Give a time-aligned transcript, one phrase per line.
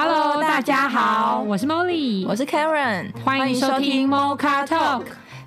[0.00, 5.02] Hello，大家好，我是 Molly，我是 Karen，欢迎收听 Mocha Talk，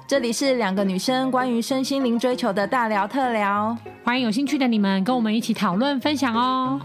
[0.05, 6.81] 这里是两个女生关于身心灵追求的大聊特聊，欢迎有兴趣的你们跟我们一起讨论分享哦。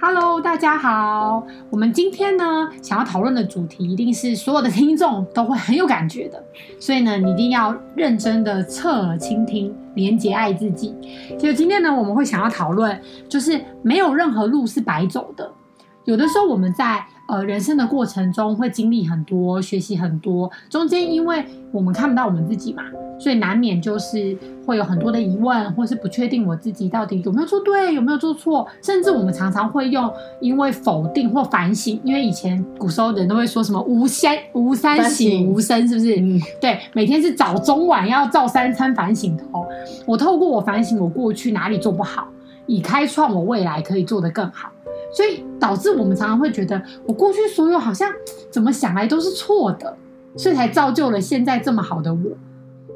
[0.00, 1.46] Hello，大家好。
[1.70, 6.42] 我们今天呢，想要讨论的主题一定是所有的听众都会很有感觉的，
[6.80, 10.94] 所以呢，你一定要认真的侧耳倾听，廉洁爱自己。
[11.36, 12.98] 其实今天呢，我们会想要讨论，
[13.28, 15.52] 就是没有任何路是白走的。
[16.04, 22.82] 有的时候我们在呃人生的过程中会经历很多，学习很多，中间因为我们看不到我们自己嘛。
[23.20, 30.08] 所以难免就是会有很多的疑问，或是不确定我自己到底有没有做对，有没有做错，甚至我们常常会用
[30.40, 36.14] 因为否定或反省，因为以前古时候人都会说什么无三无三省吾身，是不是？
[36.20, 39.66] 嗯，对，每天是早中晚要照三餐反省的哦。
[40.06, 42.28] 我透过我反省我过去哪里做不好，
[42.66, 44.70] 以开创我未来可以做得更好。
[45.12, 48.10] 所以导致我们常常会觉得我过去所有好像
[48.50, 49.96] 怎么想来都是错的，
[50.36, 52.20] 所以才造就了现在这么好的我。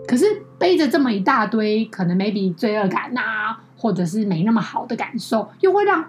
[0.06, 0.24] 可是
[0.58, 6.04] 背着这么一大堆可能 maybe 罪恶感啊，或者是没那么好的感受，又会让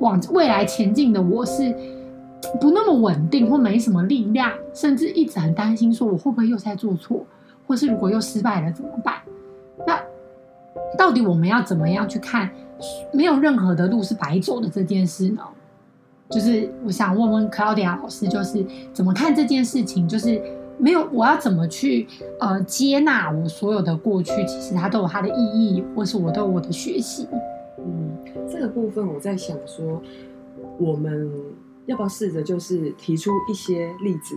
[0.00, 1.74] 往未来前进的我是
[2.60, 7.24] 不那么稳定，或没什么力量，甚至一直很担心说我会不会又在做错，
[7.66, 9.16] 或是如果又失败了怎么办？
[9.86, 9.98] 那
[10.96, 12.50] 到底我们要怎么样去看
[13.12, 15.42] 没有任何的路是白走的这件事呢？
[16.30, 20.08] 就是我想问问 Claudia 老师，就是怎么看这件事情？
[20.08, 20.40] 就是。
[20.80, 22.06] 没有，我要怎么去
[22.38, 24.32] 呃接纳我所有的过去？
[24.44, 27.26] 其实它都有它的意义，或是我都有我的学习。
[27.80, 28.16] 嗯，
[28.48, 30.00] 这个部分我在想说，
[30.78, 31.28] 我们
[31.86, 34.36] 要不要试着就是提出一些例子？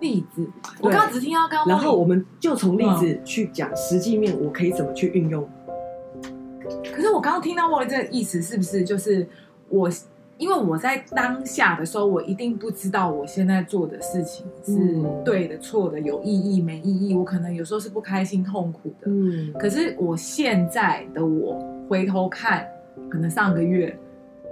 [0.00, 0.48] 例子，
[0.80, 5.46] 我刚刚只听到刚刚，然后我们就从例子去讲实际面，我可以怎么去运用？
[6.94, 9.26] 可是我刚刚听到我的这个意思，是不是就是
[9.68, 9.90] 我？
[10.38, 14.74] 因为我在当下的时候，我一定不知道我现在做的事情是
[15.24, 17.14] 对的、错的、有意义没意义。
[17.14, 19.06] 我可能有时候是不开心、痛苦的。
[19.06, 22.66] 嗯，可是我现在的我回头看，
[23.08, 23.96] 可能上个月、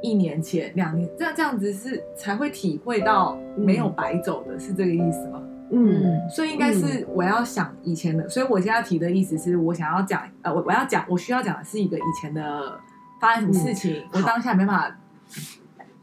[0.01, 5.43] 一年前、两年，这样这样子是才会体会到没有白走的，是这个意思吗？
[5.71, 12.79] 嗯，所以应该是我要想以前的，所以我现在提的意思是我想要讲，呃，我我要讲，我需要讲的是一个以前的
[13.21, 14.97] 发生什么事情，我当下没办法。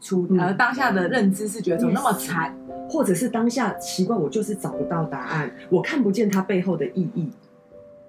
[0.00, 2.56] 出呃当下的认知是觉得怎么那么惨，
[2.88, 7.28] 或者是当下奇怪，我就是找不到答案，我看不见它背后的意义，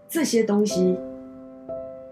[0.08, 0.96] 这些东西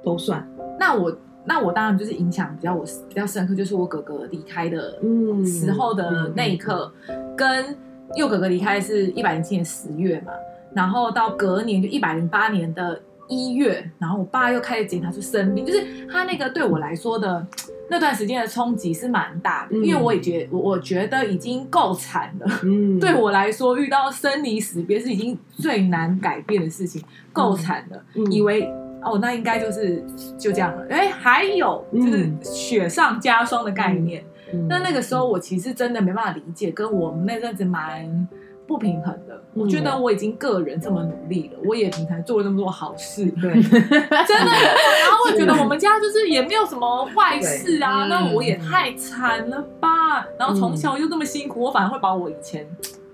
[0.03, 0.46] 都算。
[0.80, 1.16] 那我
[1.46, 5.00] 那我当然就是影响比较我比较深刻，就是我哥哥离开的
[5.46, 6.91] 时候的那一刻，
[7.38, 7.78] 跟
[8.16, 10.31] 佑哥哥离开是一百零七年十月嘛，
[10.73, 17.45] 然后到隔年就一百零八年的一月，然后我爸又开始检查出生病，就是他那个对我来说的。
[17.90, 22.45] 那段时间的冲击是蛮大的，因为我也觉我我觉得已经够惨了。
[22.63, 27.01] 嗯，对我来说，遇到生离死别是已经最难改变的事情，
[27.31, 28.03] 够惨了。
[28.29, 28.69] 以为
[29.01, 30.03] 哦，那应该就是
[30.38, 30.85] 就这样了。
[30.89, 34.22] 哎，还有就是雪上加霜的概念。
[34.69, 38.28] 那那个时候，我其实真的没办法理解，跟我们那阵子蛮。
[38.68, 44.52] 不平衡的，我觉得我已经个人这么努力了，我也平常做了那么多好事，对，真的。
[44.52, 50.28] 然后我觉得我们家就是也没有什么坏事啊，那我也太惨了吧。
[50.38, 52.68] 然后从小又这么辛苦，我反而会把我以前，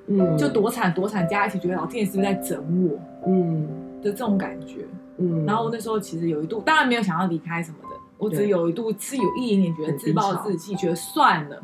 [0.08, 2.58] 嗯，就多惨多惨加一起，觉得老天爷是不是在整
[2.90, 3.68] 我，嗯。
[4.02, 4.78] 的这种感觉，
[5.18, 5.46] 嗯。
[5.46, 11.62] 然后那时候其实有一度，当然没有想要离开什么的，我只有一度是有一点点觉得自暴自弃，觉得算了，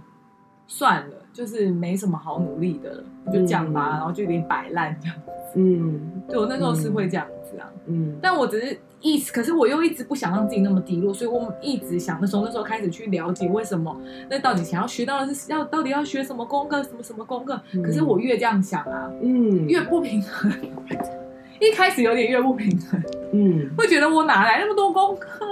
[0.68, 1.16] 算了。
[1.32, 5.32] 就是没什么好努力的了，就这样吧，然后就有点摆烂这样子。
[5.56, 7.72] 嗯，对，我那时候是会这样子啊。
[7.86, 13.96] 嗯，但我只是一直，可是我又一直不想让自己那么低落，所以我们一直想那时候，那时候开始去了解为什么，
[14.30, 17.62] 那到底想要学到的是要到底要学什么功课，什么什么功课。
[17.82, 20.52] 可是我越这样想啊，嗯，越不平衡。
[21.62, 23.02] 一开始有点越不平衡，
[23.34, 25.46] 嗯，会觉得我哪来那么多功课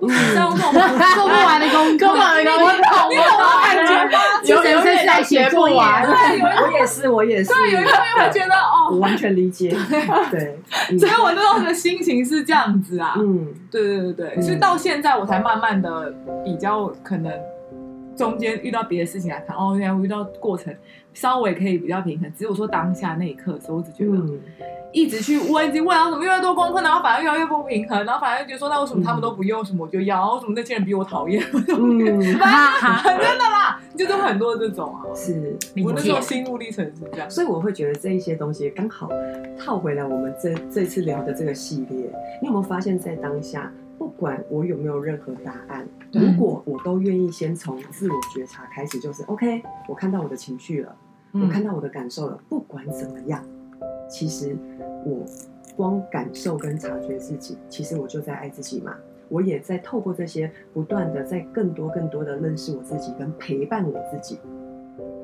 [0.00, 0.08] 做
[1.28, 3.62] 不完的工作，做不完的功课，你懂吗？
[3.62, 4.18] 感觉吗？
[4.44, 9.70] 有有点在学不完，对，我也是，我也是，对，有一方面会觉得哦，我完全理解，
[10.30, 10.58] 对，
[10.98, 16.12] 所以我那时候的心情是这样子啊，嗯，对对对对，所以到现在我才慢慢的
[16.44, 17.32] 比较可能。
[18.16, 20.74] 中间遇到别的事情来看，哦，原来我遇到过程
[21.12, 22.32] 稍微可以比较平衡。
[22.36, 24.22] 只有说当下那一刻的时候，我只觉得
[24.92, 30.34] 一直去问，一直问，然后怎么越来越多功课，然后反而越来越不平衡，然后反而觉得说，那为什么他们都不用，什么我就要？
[30.34, 31.44] 为什么那些人比我讨厌？
[31.52, 35.04] 嗯， 真的啦，就是很多这种啊。
[35.14, 39.10] 是，我那时候心路历程是这样，所以我会觉得这一些东西刚好
[39.58, 42.10] 套回来我们这这次聊的这个系列。
[42.40, 43.70] 你有没有发现，在当下？
[43.98, 50.96] 不管我有没有任何答案，如果我都愿意先从自我觉察开始，就是 OK，我看到我的情绪了，
[51.32, 53.44] 嗯我看到我的感受了，不管怎么样，
[54.08, 54.56] 其实
[55.04, 55.24] 我
[55.76, 58.96] 光感受跟察觉自己，其实我就在爱自己嘛。
[59.28, 64.38] 我也在透过这些不断的在更多更多的认识我自己跟陪伴我自己，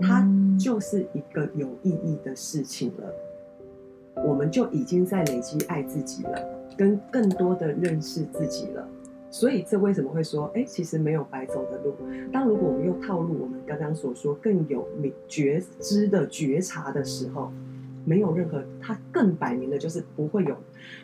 [0.02, 0.28] 它
[0.58, 4.22] 就是一个有意义的事情了。
[4.22, 6.38] 我们就已经在累积爱自己了，
[6.76, 8.88] 跟更多的认识自己了。
[9.30, 11.94] 所以这为什么会说，哎，其实没有白走的路。
[12.32, 17.52] 当如果我们又套路我们刚刚所说更有明觉知的觉察的时候，
[18.04, 20.56] 没有任何，它更摆明的就是不会有，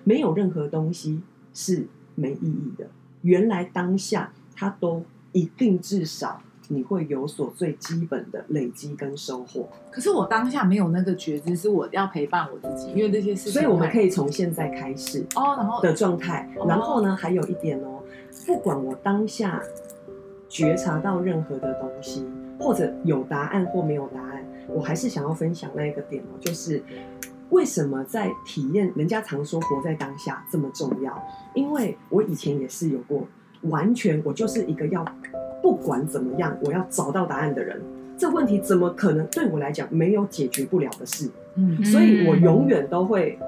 [0.05, 1.21] 没有任何东西
[1.53, 2.87] 是没意义的。
[3.23, 5.03] 原来当下它都
[5.33, 6.41] 一定至少
[6.73, 9.69] 你会有所最基本的累积跟收获。
[9.91, 13.53] 可是我当下没有那个觉知，是我要陪伴我自己，因为这些事情。
[13.53, 17.99] 所以我们可以从现在开始哦，然后的状态，哦然后呢，还有一点哦，
[18.47, 19.61] 不管我当下
[20.49, 22.25] 觉察到任何的东西，
[22.59, 26.81] 或者有答案或没有答案，我还是想要分享那一个点哦，就是
[27.51, 31.21] 为什么在体验，人家常说活在当下这么重要，
[31.53, 33.27] 因为我以前也是有过，
[33.63, 35.05] 完全我就是一个要
[35.63, 37.81] 不管怎么样，我要找到答案的人。
[38.17, 41.31] 这问题怎么可能对我来讲没有解决不了的事？
[41.55, 43.39] 嗯所以我永远都会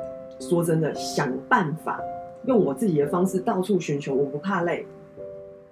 [0.41, 2.01] 说真的，想办法
[2.47, 4.87] 用我自己的方式到处寻求，我不怕累，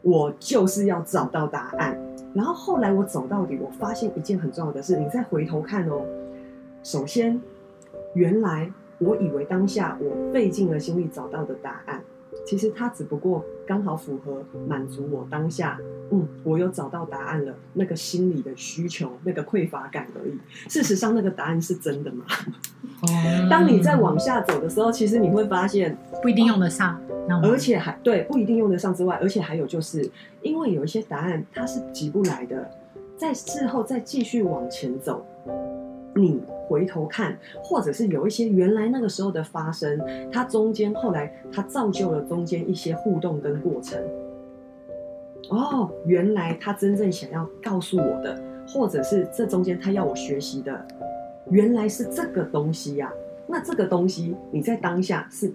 [0.03, 1.99] 我就是要找到答案。
[2.35, 6.03] 然后后来我走到底，我发现一件很重要的事，你再回头看哦。
[6.83, 7.41] 首先，
[8.15, 12.01] 原来我以为当下我费尽了心力找到的答案，
[12.47, 15.79] 其实它只不过刚好符合满足我当下，
[16.11, 20.37] 嗯，我有找到答案了，那个心理的需求，那个匮乏感而已。
[20.69, 22.25] 事实上，那个答案是真的吗？
[23.49, 27.01] 当你在往下走的时候，其实你会发现不一定用得上，
[27.45, 30.11] 而且还对不一定用得上之外，而且还有就是
[30.43, 32.69] 因为有一些答案它是急不来的，
[33.17, 35.25] 在事后再继续往前走，
[36.15, 40.01] 你回头看，或者是有一些原来那个时候的发生，
[40.33, 44.01] 它中间后来它造就了中间一些互动跟过程。
[45.49, 50.87] 哦，原来他真正想要告诉我的，或者是这中间他要我学习的，
[51.51, 53.13] 原来是这个东西呀、
[53.49, 55.53] 那这个东西你在当下是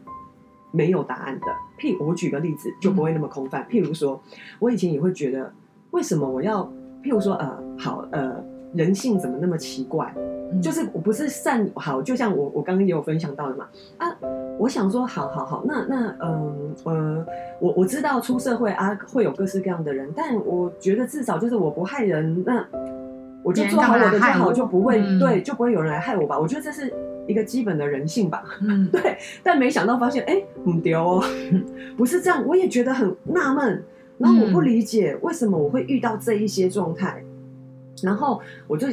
[0.71, 1.45] 没有答案的。
[1.79, 3.65] 譬如我举个例子，就不会那么空泛。
[3.69, 4.21] 譬如说，
[4.59, 5.49] 我以前也会觉得，
[5.91, 6.63] 为什么我要？
[7.01, 8.43] 譬如说，呃，好，呃，
[8.75, 10.13] 人性怎么那么奇怪？
[10.51, 13.67] 嗯、就是我不是善好，就像我我刚刚也有分享到的嘛。
[13.97, 14.15] 啊，
[14.59, 17.25] 我想说，好好好，那那嗯呃，呃，
[17.59, 22.65] 我我知道出社会啊会有各式各样的人，但我觉得至少就是我不害人，那
[23.43, 26.37] 我就做好我的就好，就不会、嗯、对，就不会有人来害我吧。
[26.37, 26.93] 我觉得这是
[27.27, 28.43] 一个基本的人性吧。
[28.61, 29.17] 嗯， 对。
[29.43, 31.23] 但没想到发现，哎，不对哦，
[31.97, 32.45] 不是这样。
[32.45, 33.83] 我也觉得很纳闷，
[34.17, 37.23] 然后我不理解为什么我会遇到这一些状态，
[38.03, 38.87] 然后我就。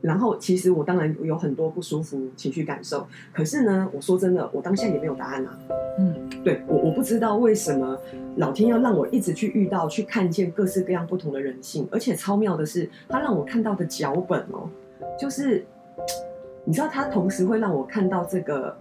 [0.00, 5.58] 然后，其实我当然有很多不舒服情绪感受，可是呢，我说真的，我当下也没有答案啊。
[5.98, 6.14] 嗯，
[6.44, 7.98] 对我我不知道为什么
[8.36, 14.70] 老天要让我一直去遇到、去看见各式各样不同的人性，而且超妙的是，他让我看到的脚本哦，
[15.18, 15.66] 就是
[16.64, 18.76] 你知道，他同时会让我看到这个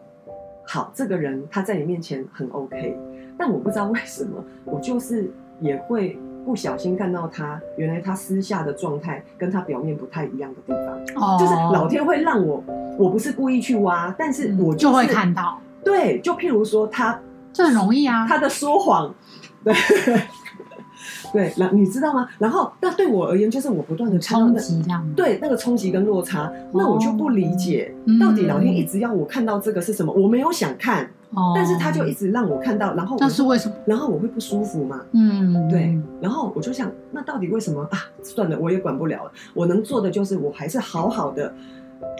[0.67, 2.95] 好这个人他在你面前很 OK，
[3.35, 6.15] 但我不知道为什么，我就是也会。
[6.47, 12.63] 不小心看到他，原来他私下的状态跟他表面不太一样的地方，哦、就是老天会让我，
[12.97, 15.59] 我不是故意去挖，但是我、就是、就会看到。
[15.83, 17.19] 对，就譬如说他，
[17.51, 19.13] 这很容易啊，他的说谎，
[19.61, 19.73] 对，
[21.33, 22.29] 对，然你知道吗？
[22.39, 30.13] 然后，那对我而言，就是我不断的冲击这样，对，那个冲击跟落差，那我就不理解，哦、到底老天一直要我看到这个是什么？
[30.13, 31.09] 我没有想看。
[31.53, 33.75] 但是他就一直让我看到，然后那是为什么？
[33.85, 35.01] 然后我会不舒服嘛？
[35.11, 35.99] 嗯，对。
[36.21, 37.99] 然后我就想，那到底为什么啊？
[38.23, 39.31] 算了，我也管不了了。
[39.53, 41.53] 我能做的就是，我还是好好的。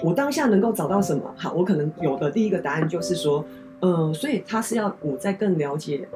[0.04, 1.24] 我当下能够找到什么？
[1.36, 3.44] 好，我可能有的第一个答案就是说，
[3.80, 6.08] 嗯、呃，所以他是要我再更了解，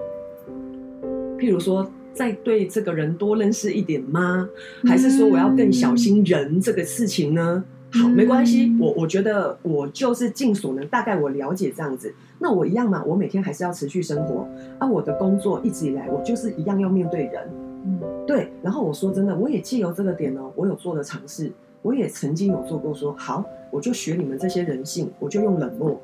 [1.38, 4.50] 譬如说，再对这个人多认识一点吗？
[4.84, 7.64] 还是说我要更小心人这个事情呢？
[7.94, 12.14] 好，没关系，我我觉得我就是尽所能，大概我了解这样子。
[12.42, 14.48] 那我一样嘛，我每天还是要持续生活。
[14.80, 17.48] 啊，我的工作一直以来，我就是一样要面对人。
[17.86, 18.52] 嗯，对。
[18.64, 21.52] 然后我说真的，我也借由这个点呢，我有做的尝试，
[21.84, 26.02] 我也曾经有做过说，好，我就学你们这些人性，我就用冷漠。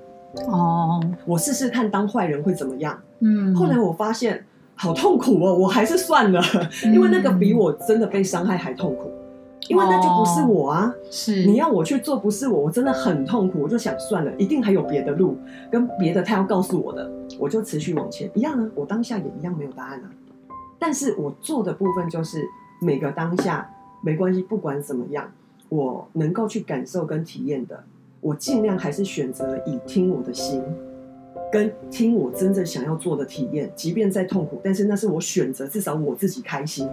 [0.47, 2.99] 哦，我试试看当坏人会怎么样。
[3.19, 6.39] 嗯，后来我发现好痛苦哦，我还是算了，
[6.93, 9.09] 因为那个比我真的被伤害还痛苦。
[9.67, 13.61] 因为那就不是我啊，是你要我去做，不是我，我真的很痛苦。
[13.61, 15.37] 我就想算了，一定还有别的路，
[15.69, 18.29] 跟别的他要告诉我的，我就持续往前。
[18.33, 20.09] 一样呢，我当下也一样没有答案啊。
[20.79, 22.45] 但是我做的部分就是
[22.81, 23.69] 每个当下
[24.01, 25.29] 没关系，不管怎么样，
[25.69, 27.83] 我能够去感受跟体验的，
[28.21, 30.63] 我尽量还是选择以听我的心，
[31.51, 36.87] 跟听我真正想要做的体验，即便再痛苦，但是那是我选择，至少我自己开心，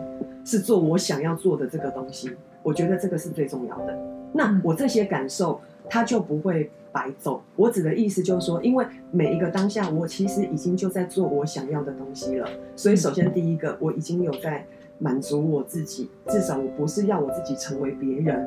[0.45, 2.31] 是做我想要做的这个东西。
[2.65, 3.97] 我觉得这个是最重要的。
[4.33, 7.41] 那我这些感受，它就不会白走。
[7.55, 12.49] 我指的意思就是说，因为每一个当下，我其实已经就在做我想要的东西了。
[12.75, 14.67] 所以，首先第一个，我已经有在
[14.99, 18.45] 满足我自己，至少我不是要我自己成为别人。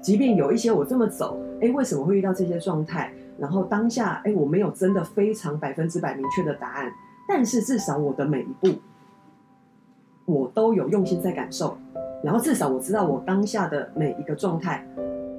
[0.00, 3.12] 即便有一些我这么走，哎，为什么会遇到这些状态？
[3.38, 6.90] 然后当下，哎，我没有真的非常百分之百明确的答案，
[7.28, 8.78] 但是至少我的每一步，
[10.24, 11.76] 我都有用心在感受。
[12.22, 14.86] 然后至少我知道我当下的每一个状态，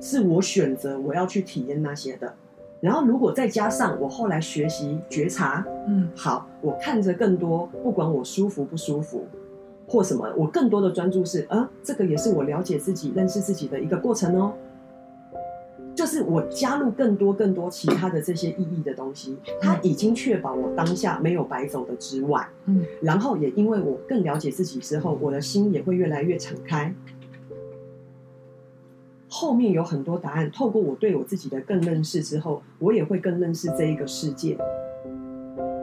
[0.01, 2.33] 是我选择我要去体验那些的。
[2.79, 9.27] 然后如果再加上我后来学习觉察，嗯，好，我看着更多，不管我舒服不舒服，
[9.87, 14.51] 或什么，我更多的专注是，啊，这个也是我了解自己、认识自己的一个过程哦。
[15.93, 26.93] 就是我加入更多更多其他的这些意义的东西，它已经确保我当下没有白走的之外，嗯，然后也因为我更了解自己之后，我的心也会越来越敞开。
[29.27, 34.57] 后面有很多答案，透过我对我自己的更认识之后，我也会更认识这一个世界，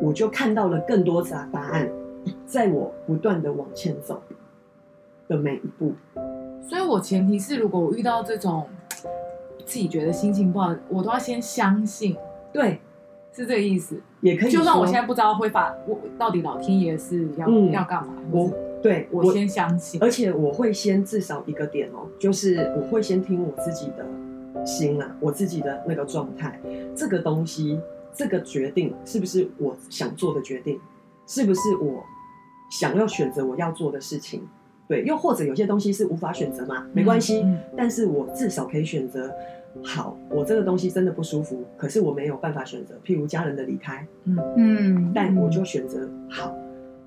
[0.02, 1.88] 我就看到了更多答答案，
[2.46, 4.22] 在我不断的往前走
[5.28, 5.92] 的每一步。
[6.66, 8.66] 所以我前提是，如果我遇到这种。
[9.68, 12.16] 自己觉得心情不好，我都要先相信，
[12.50, 12.80] 对，
[13.30, 14.00] 是这个意思。
[14.22, 18.14] 也可以，就算我现在不知道会发，我到底老天爷是要、嗯、要干嘛？
[18.32, 18.50] 我
[18.82, 26.58] 对我先相信，而且我会先至少一个点哦，就是我会先听我自己的心啊，我自己的那个状态，
[26.96, 27.78] 这个东西，
[28.14, 30.80] 这个决定是不是我想做的决定？
[31.26, 32.02] 是不是我
[32.70, 34.48] 想要选择我要做的事情？
[34.88, 39.30] 对，又或者有些东西是无法选择嘛，没关系，嗯嗯、但是我至少可以选择。
[39.84, 44.36] 好，我这个东西真的不舒服，可是我没有办法选择，譬如家人的离开，嗯。
[44.56, 46.52] 嗯，但我就选择好，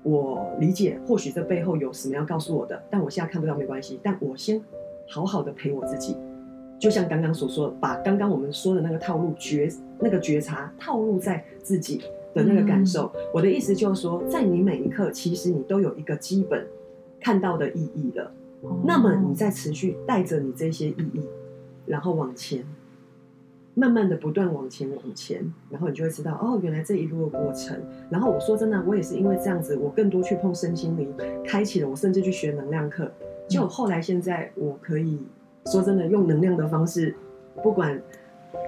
[0.02, 4.60] 我理解，或许这背后有什么要告诉我的，但我现在看不到没关系，但我先
[5.08, 6.16] 好好的陪我自己，
[6.78, 12.00] 就像刚刚所说的，把刚刚我们说的那个套路觉那个觉察套路在自己
[12.32, 16.66] 的那个感受，嗯、我的意思就是说，在你每一刻，其实你都有一个基本
[17.20, 21.20] 看到的意义了，哦、那么你在持续带着你这些意义。
[21.86, 22.64] 然后往前，
[23.74, 27.80] 慢慢的不断往前往前，然后你就会知道哦，原来这一路的过程。
[28.10, 31.12] 然后我说真的，我也是因为这样子，我更多去碰身心灵，
[31.46, 33.10] 开启了我甚至去学能量课。
[33.48, 35.18] 就后来现在，我可以
[35.66, 37.14] 说真的用能量的方式，
[37.62, 38.00] 不管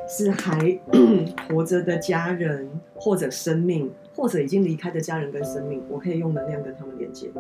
[0.09, 0.79] 是还
[1.49, 7.31] 活着的家人，或者生命，或者已经离开的家人跟生命，我可以用能量跟他们连接。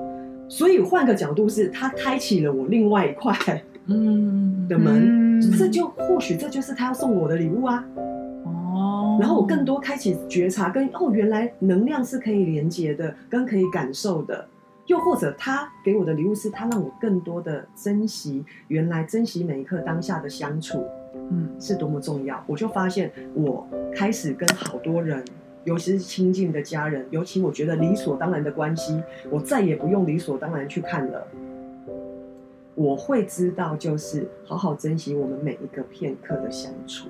[0.49, 3.35] 所以换个角度是，它开启了我另外一块。
[3.87, 7.85] 嗯的门，嗯、这就或许这就是他要送我的礼物啊。
[8.45, 14.47] 哦，然后我更多开启觉察跟，跟哦，原来能量是可以连接的，跟可以感受的。
[14.87, 20.85] 又或者他给我的礼物是他让我更多的珍惜，原来珍惜每一刻当下的相处，
[21.31, 22.43] 嗯，是多么重要。
[22.47, 25.25] 我就发现我开始跟好多人，
[25.64, 31.26] 尤其是亲近的家人，尤其我觉得理所当然的关系，我再也不用理所当然去看了。
[32.75, 37.09] 我会知道，就是好好珍惜我们每一个片刻的相处，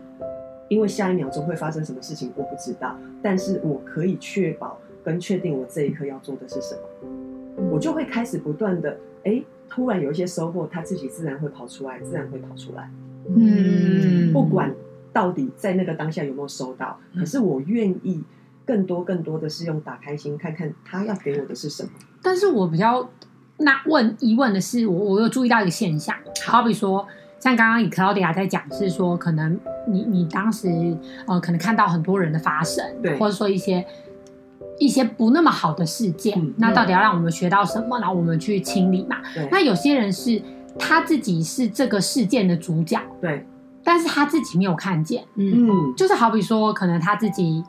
[0.69, 12.91] 因为下一秒钟会发生什么事情我不知道，但是我可以确保跟确定我这一刻要做的是什么，我就会开始不断的，哎，突然有一些收获，它自己自然会跑出来，自然会跑出来，
[13.35, 14.71] 嗯，不管
[15.13, 18.23] 到底在那个当下有没有收到，可是我愿意
[18.67, 21.91] 更多更多的是用打开心，看看他要给我的是什么，
[22.23, 23.09] 但是我比较。
[23.57, 26.63] 那问疑问的是，我我有注意到一个现象，好。
[26.63, 27.07] 比说，
[27.39, 30.69] 像刚刚以 Claudia 在讲，是说可能你你当时
[31.27, 33.87] 呃，可能看到很多人的发生，对，或者说一些
[34.79, 39.19] 一些不那么好的事件，嗯、那到底要让我们学到什么，然后我们去清理嘛？
[39.51, 40.43] 那有些人是
[40.79, 43.47] 他自己是这个事件的主角，对，
[43.85, 47.63] 但是他自己没有看见，嗯，就是好比说，可能他自己。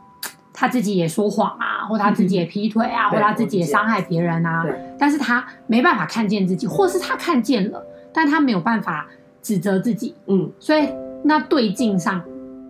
[0.58, 4.66] 他自己也说谎啊，或他自己也劈腿啊，嗯、或他自己也伤害别人啊。
[4.98, 9.06] 但是他没办法看见自己，或是他看见了，但他没有办法
[9.42, 10.16] 指责自己。
[10.28, 10.88] 嗯，所以
[11.24, 12.24] 那对镜上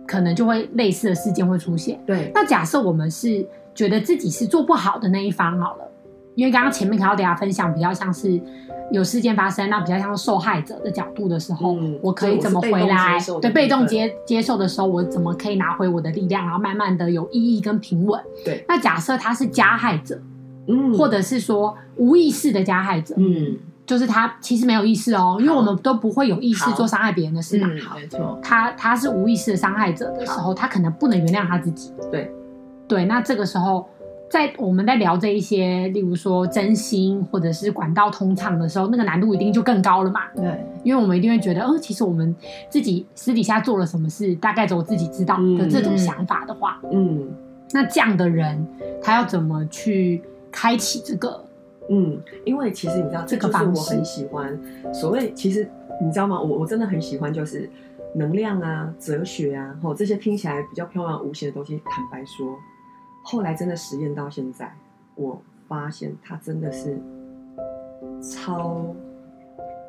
[0.04, 2.00] 可能就会类似的事件会出现。
[2.04, 5.88] 对，那假设我们是觉得自己是做不好的那一方好了，
[6.34, 8.40] 因为刚刚前面看到大家分享比较像是。
[8.92, 13.18] 有事件发生，那比较像受害者的角度的时候，嗯、我可以怎么回来？
[13.40, 18.20] 对，被动接接受的时候，我怎么可以拿回我的力量，然后慢慢的有意义跟平稳？
[18.44, 18.64] 对。
[18.68, 20.20] 那假设他是加害者，
[20.68, 27.68] 嗯，或者是说无意识的加害者，嗯，就是他其实没有意识哦，因为我们都不会有意识做伤害别人的事嘛。
[27.68, 31.92] 嗯，没错，他他是无意识的伤害者的时候，他可能不能原谅他自己。
[32.10, 32.30] 对
[32.88, 33.88] 对，那这个时候，
[34.28, 40.22] 在我们在聊这一些，例如说真心或者是管道通畅的时候，那个难度一定就更高了嘛。
[40.34, 42.34] 对，因为我们一定会觉得，嗯，其实我们
[42.68, 47.28] 自己私底下做了什么事，大概只有自己知道的这种想法的话，嗯
[47.72, 48.66] 那这样的人
[49.02, 51.44] 他要怎么去开启这个？
[51.88, 54.58] 嗯，因为其实你知道，这这个方式我很喜欢。
[54.92, 55.68] 所谓其实
[56.04, 56.40] 你知道吗？
[56.40, 57.70] 我我真的很喜欢，就是
[58.14, 61.80] 能量啊、哲学啊，或这些听起来比较飘渺无形的东西。
[61.84, 62.56] 坦白说，
[63.28, 64.72] 后来真的实验到现在，
[65.16, 66.96] 我发现它真的是
[68.22, 68.94] 超，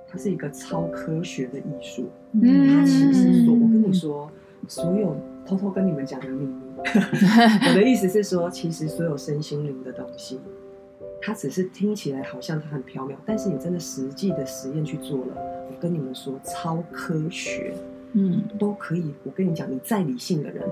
[0.07, 2.09] 它是一个超科学的艺术。
[2.31, 4.27] 嗯它其实说，我跟你说，
[4.67, 5.15] 所有
[5.45, 10.39] 偷偷跟你们讲的秘密， 我的意思是说，其实所有身心灵的东西，
[11.21, 15.35] 它只是听起来好像它很缥缈，但是你真的实际的实验去做了，
[15.69, 17.75] 我跟你们说，超科学，
[18.13, 19.13] 嗯，都可以。
[19.23, 20.67] 我跟你讲，你再理性的人，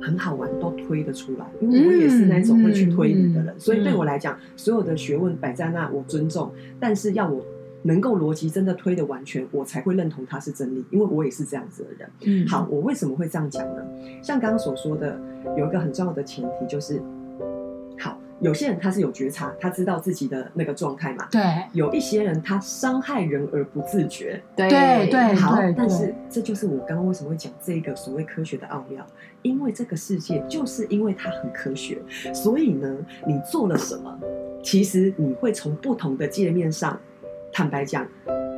[0.00, 1.46] 很好玩，都推得出来。
[1.60, 7.44] 因为我也是那种会去推理的人，嗯所以对我来讲，所有的学问摆在那，我尊重，但是要我。
[7.84, 12.08] 能够逻辑真的推得完全，我才会认同它是真理，因为我也是这样子的人。
[12.24, 13.82] 嗯，好，我为什么会这样讲呢？
[14.22, 15.20] 像刚刚所说的，
[15.58, 17.04] 有一个很重要的前提就是，好，
[18.42, 21.28] 有些人他是有觉察，他知道自己的那个状态嘛。
[21.30, 21.40] 对
[21.72, 24.42] 有一些人他伤害人而不自觉。
[24.56, 29.06] 对对对好，但是这就是我刚刚为什么会讲这个所谓科学的奥妙，
[29.42, 32.02] 因为这个世界就是因为它很科学，
[32.34, 34.18] 所以呢，你做了什么，
[34.62, 36.98] 其实你会从不同的界面上。
[37.54, 38.08] 坦白讲，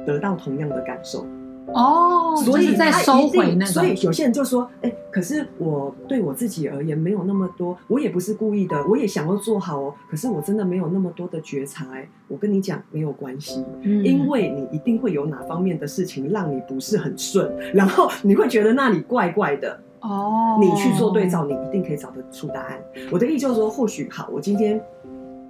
[0.07, 1.27] 得到同样的感受
[1.73, 3.73] 哦，所以在收回那个。
[3.73, 9.95] 所以有些人就说：“哎、欸，可是我对我自己而言没有那么多，我也不是故意的，我也想要做好哦。
[10.11, 11.87] 可是我真的没有那么多的觉察。
[11.95, 19.79] 哎，我跟你讲，没有关系，嗯，因为你一定会有哪方面的事情让你不是很顺，然后你会觉得那里怪怪的。
[20.01, 22.79] 哦，你去做对照，你一定可以找得出答案。
[23.11, 24.81] 我的意思就是说，或许好，我今天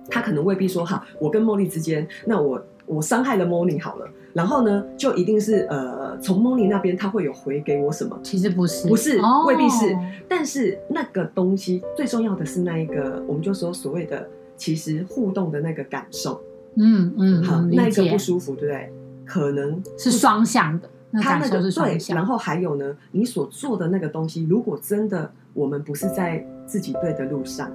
[0.09, 2.63] 他可能未必说好，我跟茉莉之间，那我。
[2.87, 8.19] 我伤害了 Moni 好了，然后呢，就一定是呃，从 Moni 那边他会有回给我什么？
[8.23, 9.97] 其实不是，不是，哦、未必是。
[10.29, 16.41] 但是那个东西最重要的是那一个，我们就说所谓的其实互动的那个感受。
[16.77, 18.93] 嗯嗯，好，嗯、那一个不舒服，对不对？
[19.25, 20.91] 可能是双向的，
[21.23, 22.15] 他那个是双对。
[22.15, 27.71] 然后还有呢，你所做的那个东西，如果真的我们不是在自己对的路上，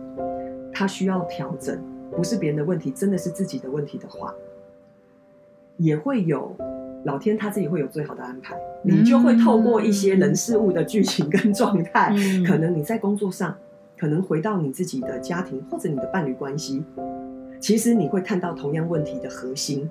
[0.71, 1.81] 他需要调整，
[2.15, 4.31] 不是别人的问题，真的是自己的问题的话。
[5.79, 6.55] 也会有
[7.05, 13.55] 老天他自己会有最好的安排，你就会透过一些人事物的剧情跟状态，嗯、可能你在工作上，
[13.97, 16.83] 可能回到你自己的家庭或者你的伴侣关系，
[17.61, 19.89] 其实你会看到同样问题的核心，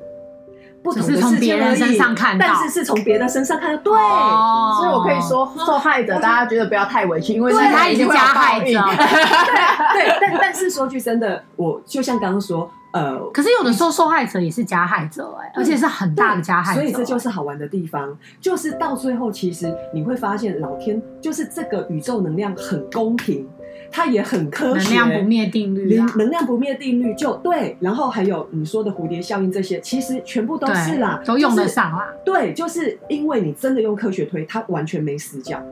[0.82, 12.70] 不同的是从别人身上看到，但是是从别的身上看到，对，哦、所以我可以说受害者，大家觉得不要太委屈，因为他已经加害者，对， 对，但但是说句真的，我就像刚刚说。
[12.92, 23.46] 呃，可是有的时候受害者也是加害者哎、欸，而且是很大的加害者、欸，所以这就是好玩的地方，就是到最后其实你会发现，老天就是这个宇宙能量很公平，
[23.90, 32.40] 它也很科学，能量不灭定律、啊，能量不灭定律就对，然后还有你说的蝴蝶效应这些，其实全部都是啦，都用得上啦、就是。
[32.40, 35.62] 对，就是因为你真的用科学推，它完全没死角。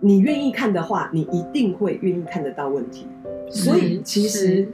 [0.00, 3.06] 你愿意看的话，你一定会愿意看得到问题，
[3.48, 4.68] 所以其实。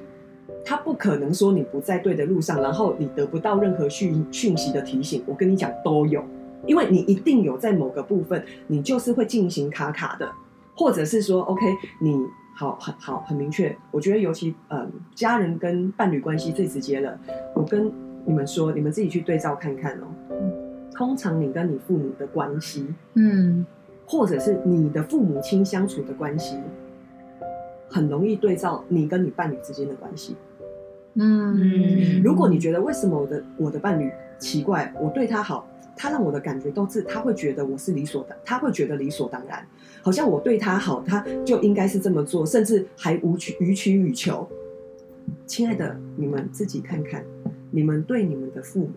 [0.65, 5.23] 他不可能说你不在对的路上，然后你得不到任何讯讯息的提醒。
[5.27, 6.23] 我跟你讲，都有，
[6.67, 10.31] 因为你一定有在某个部分，你就是会进行卡卡的，
[10.75, 11.65] 或者是说， OK，
[12.01, 12.15] 你
[12.55, 13.75] 好很好很明确。
[13.91, 17.19] 我觉得尤其嗯，家人跟伴侣关系最直接了。
[17.55, 17.91] 我跟
[18.25, 20.07] 你们说，你们自己去对照看看哦。
[20.95, 23.65] 通常你跟你父母的关系，嗯，
[24.05, 26.59] 或者是你的父母亲相处的关系，
[27.89, 30.37] 很容易对照你跟你伴侣之间的关系。
[31.15, 39.67] 嗯，如果你觉得为什么我的我的伴侣奇怪，我对他好，他让我的感觉都是他会觉得我是理所当，他会觉得理所当然，
[40.03, 44.49] 好像我对他好，他就应该是这么做，甚至还无取予取予求。
[45.47, 47.25] 亲爱的，你们自己看看，
[47.71, 48.93] 你们对你们的父母，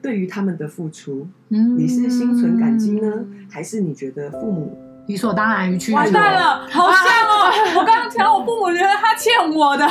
[0.00, 4.76] 对于他们的付出，你是心存感激呢，还是你觉得父母？
[5.06, 6.00] 理所当然，予取予求。
[6.00, 6.90] 完蛋了，好！
[7.76, 9.86] 我刚刚听到我父母觉得他欠我的，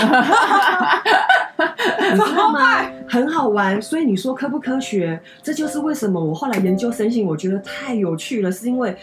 [2.11, 2.83] 你知道吗？
[3.07, 3.81] 很好玩。
[3.81, 5.19] 所以你说科不科学？
[5.41, 8.95] 这就是为什么我后来研究身心，我觉得太有趣了，是因为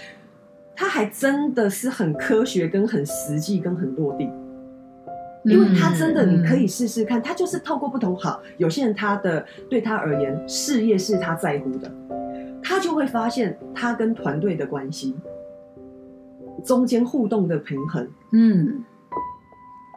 [0.74, 4.30] 它还真的是很科学、跟很实际、跟很落地。
[5.42, 11.90] 因为他真的你可以试试看，他就是透过不同好，有些人他的对他而言事业是他在乎的，
[12.62, 15.16] 他就会发现他跟团队的关系
[16.64, 18.82] 中间互动的平衡，嗯，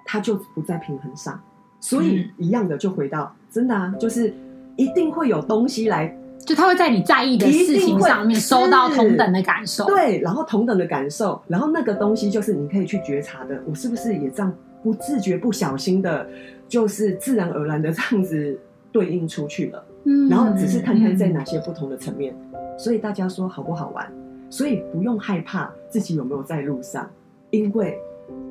[0.05, 1.39] 它就不在平衡上，
[1.79, 4.33] 所以一样的就回到真的啊，就是
[4.75, 6.17] 一定会有东西来。
[6.45, 16.27] 就他会在你在意的事情上面收到同等的感受，对，然后同等的感受，然后那个东西就是你可以去觉察的，我是不是也这样不自觉、不小心的，
[16.67, 18.59] 就是自然而然的这样子
[18.91, 24.11] 对应出去了，嗯，然后只是看看在哪些不同的层面，嗯，所以大家说好不好玩？
[24.53, 27.09] 所以不用害怕自己有没有在路上，
[27.49, 27.97] 因为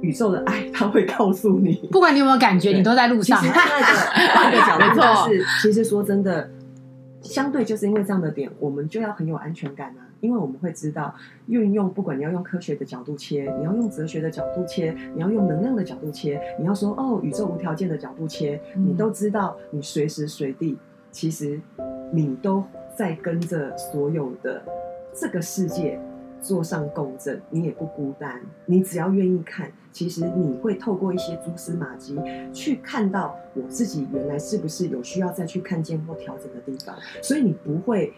[0.01, 3.41] 宇宙的爱它会告诉你，不管你有没有感觉，你都在路上。
[3.41, 6.51] 其实换个角度就是，其实说真的。
[7.21, 11.15] 相对就是因为这样的点，我们就要很有安全感啊，因为我们会知道
[11.47, 20.77] 运用，不管你要用科学的角度切，你要用哲学的角度切，你要用能量的角度切，你要说哦宇宙无条件的角度切，你都知道，你随时随地
[21.12, 21.61] 其实
[22.12, 22.65] 你都
[22.97, 24.61] 在跟着所有的
[25.14, 26.01] 这个世界。
[26.44, 28.40] 坐上共振，你也不孤单。
[28.66, 32.18] 你只要愿意看，其实你会透过一些蛛丝马迹
[32.53, 36.96] 去看到我自己原来是不是有需要再去看见或调整的地方。
[37.22, 38.12] 所以你不会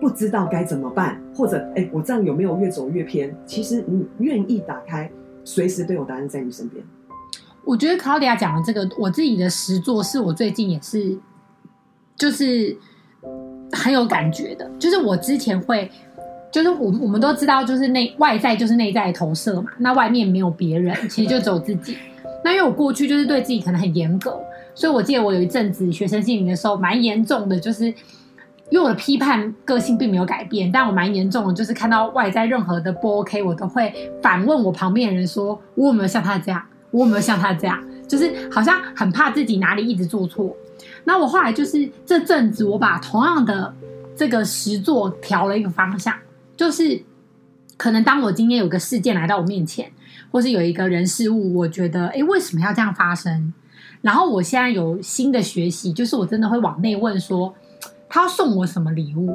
[0.00, 3.36] 不知道该怎么办，或者哎，我这样有没有越走越偏？
[3.44, 5.12] 其实你愿意打开，
[5.44, 6.82] 随时都有答案在你身边。
[7.66, 11.18] 我觉得 Claudia 讲的这个，我自己的实作是我最近也是，
[12.16, 12.74] 就是
[13.72, 14.70] 很有感觉的。
[14.78, 15.90] 就是我之前会。
[16.50, 19.70] 就是我们我们都知道，就是内外在就是内在的投射嘛。
[19.78, 21.96] 那外面没有别人，其实就只有自己。
[22.44, 24.40] 那因为我过去就是对自己可能很严格，
[24.74, 27.86] 所以我记得我有一阵子学生心灵的时候，蛮严重的，就是
[28.70, 36.62] 因为我的批判个性并没有改变，但我蛮严重的，就是看到外在任何的不 OK，我都会反问我旁边的人说：我有没有像他这样？
[36.90, 37.78] 我有没有像他这样？
[38.08, 40.56] 就是好像很怕自己哪里一直做错。
[41.04, 43.74] 那我后来就是这阵子，我把同样的
[44.16, 46.14] 这个实作调了一个方向。
[46.58, 47.00] 就是，
[47.76, 49.90] 可能当我今天有个事件来到我面前，
[50.32, 53.54] 或是有一个人事物，我觉得，诶，为什么要这样发生？
[54.02, 57.54] 然后我现在有新的学习，就是我真的会往内问说，
[58.08, 59.28] 他要送我什么礼物？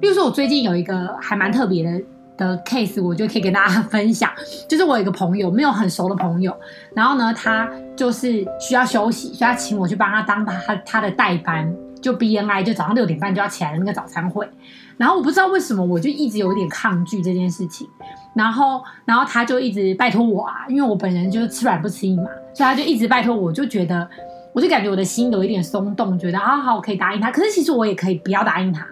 [0.00, 2.04] 例如说，我最近有一个还蛮特别的
[2.36, 4.30] 的 case，我就可以跟大家 分享。
[4.68, 6.56] 就是我有一个朋友，没有很熟的朋友，
[6.94, 14.48] 然后呢，他就是需要休息，所以他请我去帮他当他他的代班，就 BNI，就早上六点半就要起来的那个早餐会。
[14.96, 17.86] 然后我不知道为什么，我就一直有点抗拒这件事情。
[18.34, 23.42] 然后，然后他就一直拜托我啊，因为我本人就是吃软不吃硬嘛，所以他就一直拜托我。
[23.42, 24.08] 我就觉得，
[24.52, 27.30] 我就感觉我的心有一点松动，觉得啊好，我可以答应他。
[27.30, 28.86] 可是其实我也可以不要答应他。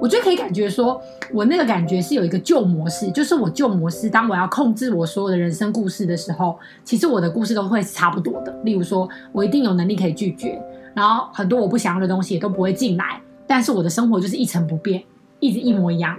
[0.00, 1.00] 我就可以感觉说，
[1.32, 8.52] 我那个感觉是有一个旧模式，就是我旧模式，当我要控制我所有的人生故事的时候，其实我的故事都会是差不多的。
[8.64, 10.60] 例如说，我一定有能力可以拒绝，
[10.96, 15.04] 然后很多我不想要的东西也都不会进来，但是我的生活就是一成不变。
[15.38, 16.18] 一直一模一样，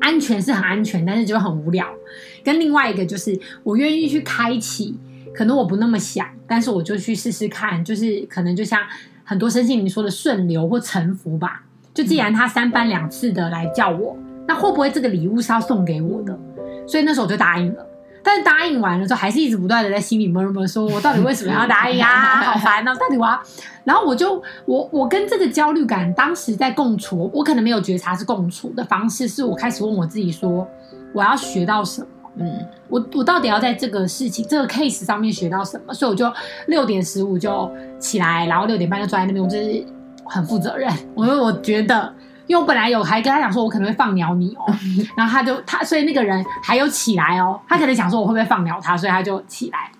[0.00, 1.84] 安全是很安全，但是就很无聊。
[2.44, 4.96] 跟另外一个就是，我愿意去开启，
[5.34, 8.80] 可能我不那么想，但是我就去试试看，就是可能就像
[9.24, 11.64] 很多身心灵说的顺流或臣服吧。
[11.92, 14.16] 就既然他三番两次的来叫我，
[14.46, 16.38] 那会不会这个礼物是要送给我的？
[16.86, 17.84] 所以那时候我就答应了。
[18.22, 22.36] 但是答应完了之后，还是一直不断的在心里默默说：“我到底为什么要答应啊？
[22.52, 22.94] 好烦哦！
[22.94, 23.42] 到底我要……
[23.84, 30.66] 然后我就我我跟这个焦虑感当时在共处，我可能没有觉察是共处的方式，是我开始问我自己说：
[31.12, 32.06] 我要学到什么？
[32.36, 35.92] 嗯，我我到底要在这个事情这个 case 上面学到什么？
[35.92, 36.32] 所以我就
[36.66, 39.84] 六点十五就起来，然后六点半就坐在那边，我就是
[40.24, 40.88] 很负责任。
[41.14, 42.14] 我说我觉得。”
[42.52, 44.66] 因为我本来有还跟他讲说，我可能会放鸟你哦，
[45.16, 49.90] 然后他就他，所以那个人还有起来哦，他可能想说我会不会放鸟他，所以他就起来。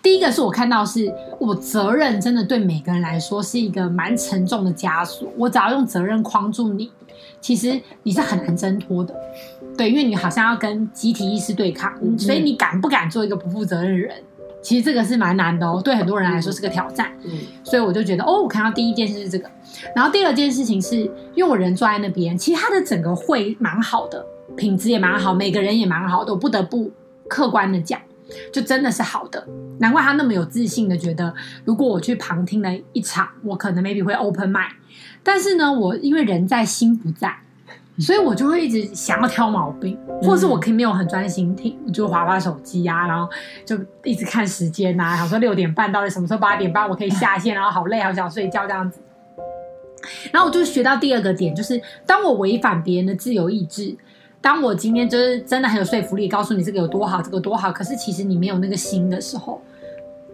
[0.00, 6.92] 第一个是我看到是我责任真的对每个人来说是一个蛮沉重的枷锁，我只要用责任框住你，
[7.40, 9.12] 其实你是很难挣脱的，
[9.76, 14.14] 对，因为你好像要跟集体意识对抗，所以你敢不敢做一个不负责任的人？
[14.62, 17.10] 其实这个是蛮难的哦，对很多人来说是个挑战。
[17.24, 17.32] 嗯，
[17.64, 19.50] 所以我就觉得，哦，我看到第一件事是这个，
[19.94, 20.96] 然后第二件事情是，
[21.34, 24.24] 因为我人坐在那边，其实他的整个会蛮好的，
[24.56, 26.90] 品质也蛮好，每个人也蛮好的，我不得不
[27.28, 28.00] 客观的讲，
[28.52, 29.46] 就真的是好的。
[29.78, 34.70] 难怪他那么有自信的觉得，如果我去旁听了一场，我可能 maybe 会 open mind，
[35.22, 37.36] 但是呢，我因为人在心不在。
[37.98, 43.30] 所以我就会一直想要挑毛病，或者是我可以没有很专心听，我就滑滑手机啊，然后
[43.66, 48.98] 就一直看时间呐，想说六点半到底什么时候八点半我可以下线，然后好累，好想睡觉这样子。
[50.32, 53.94] 然后我就学到第二个点，就是当我违反别人的自由意志，
[54.40, 59.62] 当我今天就是真的很有说服力，告诉你这个有多好，这个多好，可是其实你没有那个心的时候，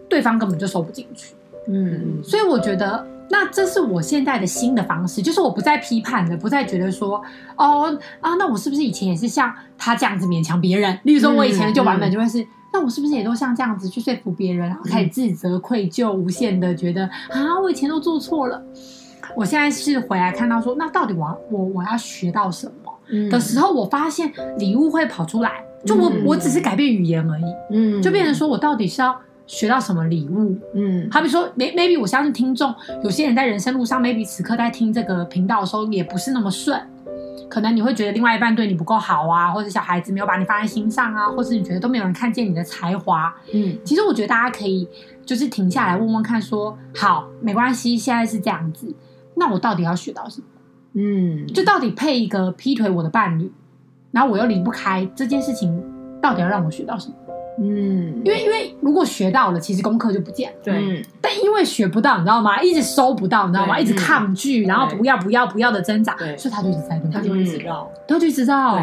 [0.09, 1.35] 对方根本就收不进去。
[1.67, 7.21] 嗯，所以我觉得，那这是我现在的新的方式，就是我不再批判的，不再觉得说，
[7.57, 10.97] 哦啊，那我是不是以前也是像他这样子勉强别人？
[11.03, 18.63] 例如说，我以前的旧版本就会是，嗯嗯、那我是不是也都像这样子去说服别人，然后开始自责、愧疚、无限的觉得啊，我以前都做错了。
[19.35, 23.29] 我现在是回来看到说，那到底我要我我要学到什么？
[23.29, 32.71] 的时候，我发现礼物会跑出来，就我我只是改变语言而已，嗯，就变成说我到底是要学到什么礼物，嗯，好比说，maybe 我相信听众
[33.03, 36.79] 有些人在人生路上，maybe 此刻在听这个频道的时候也不是那么顺，
[37.49, 44.87] 可能你会觉得另外一半对你不够好啊，或者小孩子没有把你放在心上啊，或是你觉得都没有人看见你的才华，嗯，其实我觉得大家可以
[45.25, 48.93] 就是停下来问问看说，说好没关系，现在是这样子。
[49.39, 50.47] 那我到底要学到什么？
[50.93, 53.51] 嗯，就到底配一个劈腿我的伴侣，
[54.11, 55.81] 然后我又离不开这件事情，
[56.21, 57.15] 到底要让我学到什么？
[57.61, 60.57] 嗯，因为因为如果学到了，其实功课就不见了。
[60.63, 62.61] 对，但因为学不到，你知道吗？
[62.61, 63.79] 一直收不到，你知道吗？
[63.79, 68.79] 一直抗拒，然后不要不要不要的挣扎，所以他就一直在，他就一直绕，他就一直绕。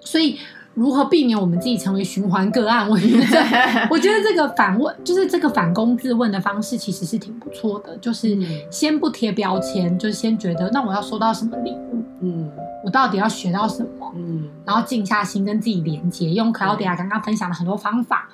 [0.00, 0.38] 所以。
[0.80, 2.88] 如何避免我们自己成为循环个案？
[2.88, 3.26] 我觉得，
[3.92, 7.94] 我觉得这个反问，就是这个反躬自问的方式，其实是挺不错的。
[7.98, 8.34] 就是
[8.70, 12.02] 先不贴标签，就是先觉得，那我要收到什么礼物？
[12.22, 12.50] 嗯，
[12.82, 14.10] 我到底要学到什么？
[14.16, 18.26] 嗯，然后静下心跟自己连接，用 Claudia 刚刚分享的很多方法，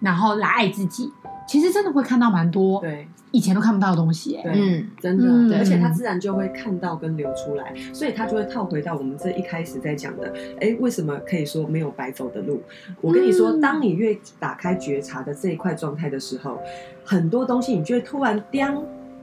[0.00, 1.10] 然后来爱自己。
[1.48, 3.08] 其实真的会看到蛮多，对。
[3.36, 12.62] 以前都看不到的东西，对，嗯，真的，嗯、而且他自然就会看到跟流出来，所以他就会套回到我们这一开始在讲的，哎，为什么可以说没有白走的路？
[13.02, 16.58] 我跟你说，当你越打开觉察的这一块状态的时候，
[17.04, 18.74] 很多东西你就会突然颠，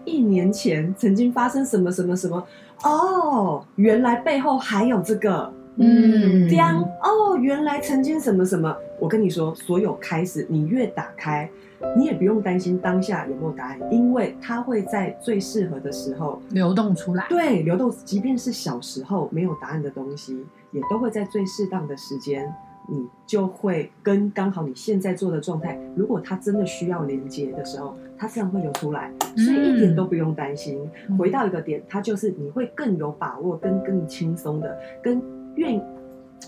[0.05, 2.45] 一年前曾经发生什么什么什么，
[2.83, 11.49] 哦，原来背后还有这个，嗯，颠，哦，原来曾经什么什么，我跟你说，所有开始，你越打开。
[11.97, 17.25] 你也不用担心当下有没有答案，因为它会在最适合的时候流动出来。
[17.27, 22.49] 对，流动，即便是小时候没有答案的东西，也都会在最适当的时间，
[22.87, 30.79] 你就会跟刚好你现在做的状态，如果它真的需要连接的时候，它自然会流出来，所以一点都不用担心。
[31.09, 35.21] 嗯、回到一个点，它就是你会更有把握，跟更轻松的，跟
[35.55, 35.77] 愿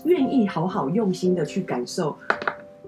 [0.04, 2.16] 愿意好好用心的去感受。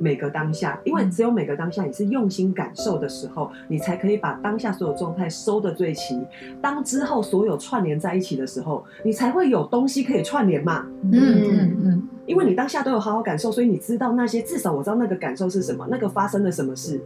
[0.01, 6.17] 每个当下，因为只有每个当下你是用心感受的时候，你才可以把当下所有状态收得最齐。
[6.63, 10.87] 当之后所有串联在一起的时候，你才会有东西可以串联嘛。
[11.03, 12.09] 嗯嗯嗯。
[12.27, 17.01] 因为你当下都有好好感受，所以你知道那些，至少我知道那个感受是什么，那个发生了什么事，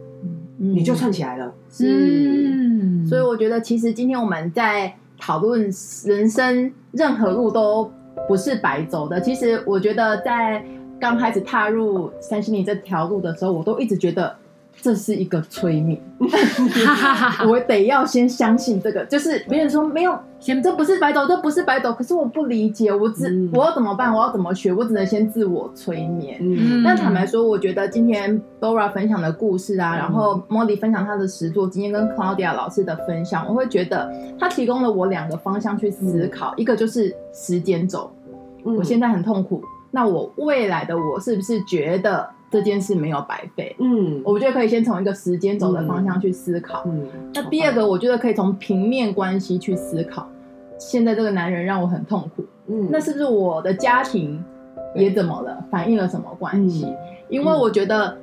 [0.59, 1.51] 嗯，你就串起来了。
[1.79, 3.07] 嗯。
[3.07, 5.61] 所以我觉得，其实今天我们在讨论
[6.05, 7.91] 人生，任何路都
[8.27, 9.19] 不是白走的。
[9.19, 10.63] 其实我觉得在。
[10.99, 14.33] 刚开始踏入三心灵这条路的时候，我都一直觉得
[14.81, 15.99] 这是一个催眠，
[17.47, 19.05] 我得要先相信这个。
[19.05, 21.93] 就是别人说没有，先这不是白走，这不是白走。
[21.93, 24.13] 可是我不理解，我只、嗯、我要怎么办？
[24.13, 24.73] 我要怎么学？
[24.73, 26.37] 我只能先自我催眠。
[26.41, 38.11] 嗯、但坦白说，我觉得今天 Dora 分享的故事啊，嗯、然后 Molly 分享她的实作今天，跟 Claudia 老师的分享，我会觉得他提供了我两个方向去思考，嗯、一个就是时间轴，
[38.65, 39.63] 嗯、我现在很痛苦。
[39.91, 43.75] 那我未来的我是不是觉得这件事没有白费？
[43.79, 46.83] 嗯，我觉得可以先从一个时间轴的方向去思考。
[46.85, 50.29] 嗯，那第二个，我觉得可以从平面关系去思考。
[50.77, 52.45] 现在这个男人让我很痛苦。
[52.67, 54.39] 嗯，那是不是我的家庭
[54.93, 55.65] 也怎么了？
[55.71, 56.85] 反映了什么关系？
[57.27, 58.15] 因为我觉得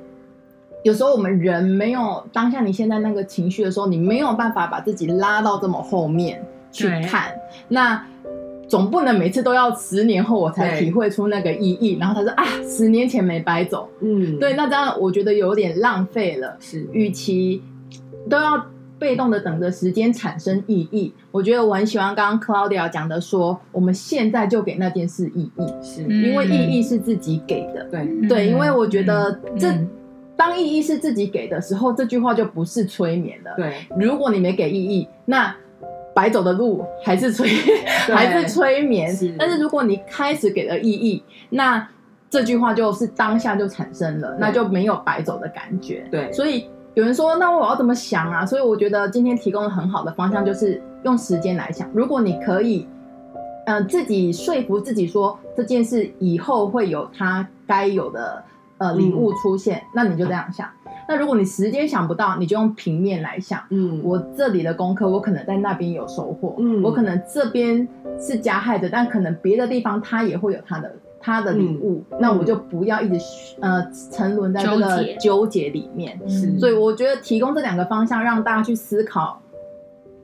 [0.83, 6.41] 有时候我们人没有当下你现在那个情绪的时候，你没有办法把自己拉到这么后面
[6.71, 7.33] 去看。
[7.67, 8.01] 那。
[8.71, 16.55] 总不能每次都要十年后我才体会出那个意义，然后他说啊，十年前没白走，嗯，对，那这样我觉得有点浪费了。
[16.57, 17.61] 是，与其
[18.29, 18.65] 都要
[18.97, 26.03] 被动的等着时间产生意义，我觉得我很喜欢刚刚 Claudia 讲的说，我们现在就给那件事意义，是。
[26.03, 29.89] 因为意义是自己给的，对对，因为我觉得这、嗯、
[30.37, 33.51] 当意义是自己给的时候，这句话就不是催眠了。
[33.57, 35.53] 对，如果你没给意义，那。
[36.21, 37.49] 白走的路还是催，
[38.13, 39.11] 还是催眠。
[39.11, 41.87] 是但是如果你开始给了意义，那
[42.29, 46.05] 这句话就是当下就产生了，那就没有白走的感觉。
[46.11, 48.45] 对，所以有人说，那我要怎么想啊？
[48.45, 51.89] 所以我觉得今天提供了很好的方向，就是用时间来想。
[51.91, 52.87] 如果你可以，
[53.65, 58.43] 呃，自己说服自己说这件事以后会有它该有的
[58.77, 60.69] 呃礼物出现，嗯、那你就这样想。
[61.07, 63.61] 那如果你时间想不到，你就用平面来想。
[63.69, 66.55] 嗯，我这里的功课，我可能在那边有收获。
[66.59, 67.87] 嗯，我可能这边
[68.19, 73.19] 是加害者，但可能别的地方他也会有他的他的礼物，嗯、那我就不要一直
[73.59, 76.19] 呃沉沦在这个纠结里面。
[76.27, 79.41] 是，所以我觉得提供这两个方向，让大家去思考。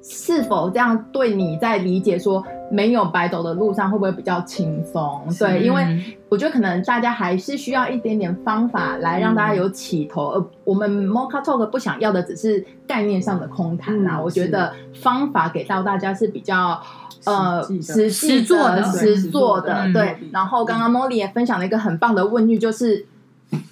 [0.09, 2.41] 是否这样对你在理解说
[2.71, 5.21] 没有白走的路上会不会比较轻松？
[5.37, 10.27] 对，因为我觉得可能大家还是需要一点点方法来让大家有起头。
[10.27, 16.81] 呃我们 Mocha Talk 不想要的只是概念上的空谈啊，我觉得方法给到大家是比较
[17.25, 19.91] 呃实际做的实做的。
[19.93, 23.05] 对，然后刚刚 Molly 也分享了一个很棒的问句，就是。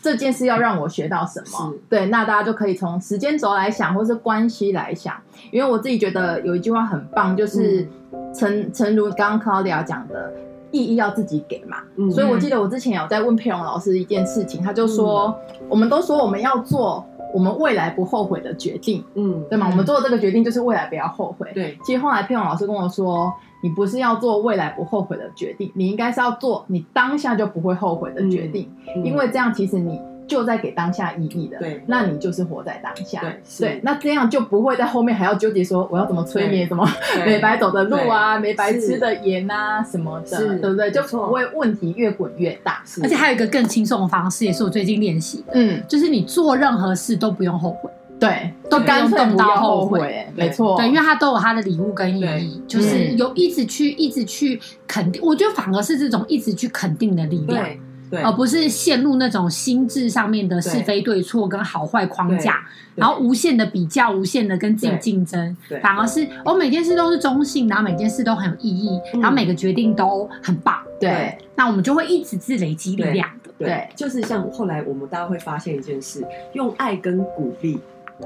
[0.02, 1.74] 这件事要让我学到什么？
[1.90, 5.16] 对，那大家就可以从时间轴来想，或是关系来想。
[5.52, 7.88] 因为我自己觉得有一句话很棒，就是
[8.34, 10.32] 诚诚、嗯、如刚刚 Claudia 讲的，
[10.72, 11.78] 意义要自己给嘛。
[11.98, 19.68] 嗯、所以我记得我之前有在问佩蓉老师一件事情，他就说，嗯、我们都说我们要做我们未来不后悔的决定，嗯，对吗？
[19.70, 21.52] 我们做的这个决定就是未来不要后悔。
[21.54, 23.34] 对，其实后来佩蓉老师跟我说。
[23.66, 36.88] 你不是要做未来不后悔的决定，你应该是要做你当下就不会后悔的决定，嗯嗯、因为这样其实你就在给当下意义的，对，那你就是活在当下，对，对，那这样就不会在后面还要纠结说我要怎么催眠，怎么
[37.26, 40.92] 没白走的路啊，没白吃的盐啊什么的，对不对？
[40.92, 47.90] 就不会问题越滚越大，而且还有一个更轻松的方式，也是我最近练习的，嗯，就是你做任何事都不用后悔。
[48.26, 50.76] 对，都干脆不要后悔，没错。
[50.78, 55.22] 对，因为他都有他的礼物跟意义，就是有一直去一直去肯定。
[55.24, 57.66] 我觉得反而是这种一直去肯定的力量，
[58.10, 62.64] 对，而不是陷入那种心智上面的是非对错跟好坏框架，
[62.96, 65.56] 然后无限的比较，无限的跟自己竞争。
[65.82, 70.76] 反而是我每件事都是中性，然后每件事都很有意义，然后每个决定都很棒。
[71.00, 73.52] 对，那我们就会一直是累积力量的。
[73.58, 77.80] 对，就是像后来我们大家会发现一件事，用爱跟鼓励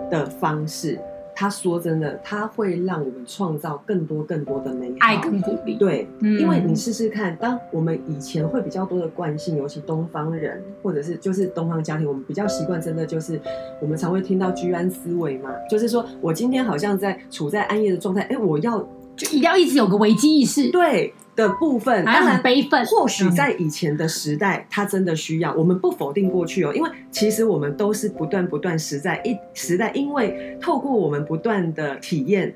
[0.10, 0.99] 的方式，
[1.36, 5.75] 他说真的，他会让我们创造更多更多的美好，爱跟鼓励。
[5.75, 13.39] 对，嗯、因为你试试看，当我们以前会比较多的惯性，尤其东方人，或者是就是东方家庭，我们比较习惯，真的就是
[13.82, 18.88] 我们常会听到居安思危嘛，就是说我今天好像在处在安逸的状态，哎，我要。
[19.15, 22.86] 就一定要一直有个危机意识，对的部分，当然悲愤。
[22.86, 25.54] 或许在以前的时代，他真的需要。
[25.54, 32.54] 我们不否定过去哦，因为其实我们都是不断不断时在一时代，因为透过我们不断的体验。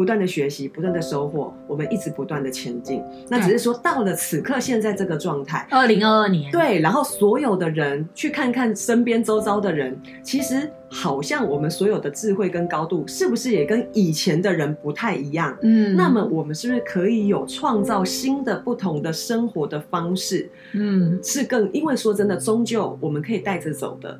[0.00, 3.02] 不断的学习，不断的收获，我们一直不断的前进。
[3.28, 15.54] 那只是说，到了此刻，现在这个状态，二零二二年，对，然后所有的人去看看身边周遭的人，其实好像我们所有的智慧跟高度，是不是也跟以前的人不太一样？
[15.60, 20.48] 嗯，那么我们是不是可以有创造新的、不同的生活的方式？
[20.72, 24.18] 嗯，是更，因为说真的，终究我们可以带着走的，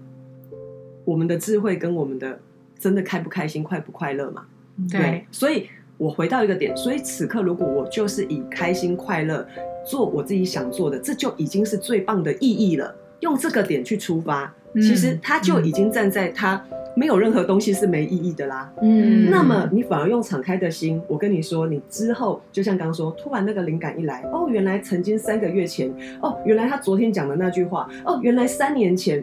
[1.07, 2.39] 我们的智慧跟我们的
[2.79, 4.45] 真的开不开心、快不快乐嘛？
[4.89, 5.67] 对，对，所以
[5.97, 9.47] 我回到一个点，所以此刻如果我就是以开心快乐
[9.85, 12.95] 做我自己想做的，这就已经是最棒的意义了。
[13.21, 16.65] 用这个点去出发，嗯、其实他就已经站在他
[16.97, 18.73] 没有任何东西是没意义的啦。
[18.81, 29.23] 嗯，那么你反而用敞开的心，我跟你说，你之后就像刚刚说，突然那个灵感一来，哦，原来曾经三个月前，哦，原来他昨天讲的那句话，哦，原来三年前。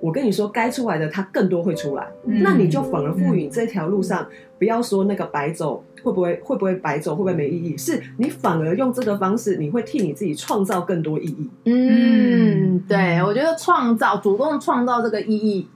[0.00, 7.76] 我跟你说，该出来的它更多会出来，嗯、那你就反而赋予这条路上，嗯、不要说那个白走会不会会不会白走，会不会没意义？
[7.76, 11.50] 是你反而用这个方式，你会替你自己创造更多意义。
[11.64, 15.68] 嗯，对，我觉得创造主动创造这个意义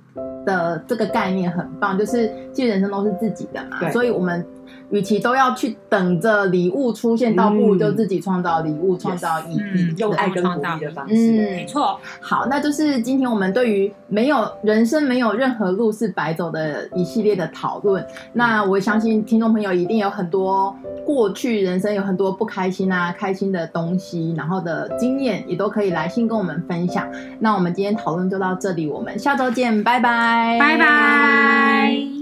[0.47, 4.47] 的这个概念很棒，就是其实人生都是自己的嘛，所以我们。
[4.91, 11.15] 与其都要去等着礼物出现，倒不如就自己创造礼物，创造意义，用爱跟鼓励的方式。
[11.15, 11.99] 嗯，没错。
[12.21, 18.05] 好，那就是今天我们对于没有人生没有任何路是白走的一系列的讨论。
[18.33, 27.11] 那我相信听众朋友一定有很多过去人生有很多不开心啊、开心的东西，然后的经验也都可以来信跟我们分享。
[27.39, 32.22] 那我们今天讨论就到这里，我们下周见，拜拜，拜拜。